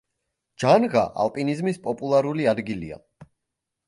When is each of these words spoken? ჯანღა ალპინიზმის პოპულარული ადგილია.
ჯანღა 0.61 1.03
ალპინიზმის 1.25 1.79
პოპულარული 1.83 2.47
ადგილია. 2.55 2.99